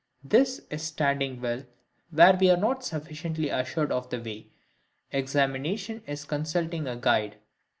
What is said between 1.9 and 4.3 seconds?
where we are not sufficiently assured of the